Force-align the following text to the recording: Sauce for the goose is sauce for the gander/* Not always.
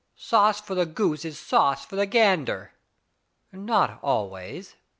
Sauce 0.15 0.59
for 0.59 0.73
the 0.73 0.87
goose 0.87 1.23
is 1.23 1.37
sauce 1.37 1.85
for 1.85 1.95
the 1.95 2.07
gander/* 2.07 2.71
Not 3.53 3.99
always. 4.01 4.75